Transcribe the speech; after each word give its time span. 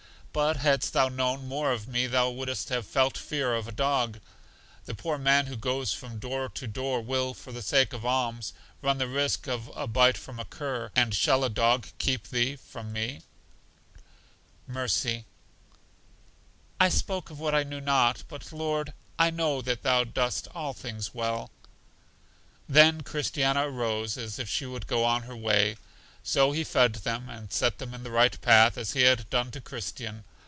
But 0.33 0.55
hadst 0.55 0.93
thou 0.93 1.09
known 1.09 1.45
more 1.49 1.73
of 1.73 1.89
me 1.89 2.07
thou 2.07 2.29
wouldst 2.29 2.69
not 2.69 2.75
have 2.77 2.87
felt 2.87 3.17
fear 3.17 3.53
of 3.53 3.67
a 3.67 3.71
dog. 3.73 4.21
The 4.85 4.95
poor 4.95 5.17
man 5.17 5.47
who 5.47 5.57
goes 5.57 5.91
from 5.93 6.19
door 6.19 6.47
to 6.47 6.67
door 6.67 7.01
will, 7.01 7.33
for 7.33 7.51
the 7.51 7.61
sake 7.61 7.91
of 7.91 8.05
alms, 8.05 8.53
run 8.81 8.97
the 8.97 9.09
risk 9.09 9.47
of 9.49 9.69
a 9.75 9.87
bite 9.87 10.17
from 10.17 10.39
a 10.39 10.45
cur; 10.45 10.89
and 10.95 11.13
shall 11.13 11.43
a 11.43 11.49
dog 11.49 11.87
keep 11.97 12.29
thee 12.29 12.55
from 12.55 12.93
me? 12.93 13.23
Mercy: 14.67 15.25
I 16.79 16.87
spoke 16.87 17.29
of 17.29 17.37
what 17.37 17.53
I 17.53 17.63
knew 17.63 17.81
not; 17.81 18.23
but, 18.29 18.53
Lord, 18.53 18.93
I 19.19 19.31
know 19.31 19.61
that 19.61 19.83
Thou 19.83 20.05
dost 20.05 20.47
all 20.55 20.71
things 20.71 21.13
well. 21.13 21.51
Then 22.69 23.01
Christiana 23.03 23.69
rose 23.69 24.15
as 24.15 24.39
if 24.39 24.47
she 24.47 24.65
would 24.65 24.87
go 24.87 25.03
on 25.03 25.23
her 25.23 25.35
way. 25.35 25.75
So 26.23 26.51
He 26.51 26.63
fed 26.63 26.93
them, 26.93 27.29
and 27.29 27.51
set 27.51 27.79
them 27.79 27.95
in 27.95 28.03
the 28.03 28.11
right 28.11 28.39
path, 28.41 28.77
as 28.77 28.93
He 28.93 29.01
had 29.01 29.27
done 29.31 29.49
to 29.49 29.59
Christian. 29.59 30.23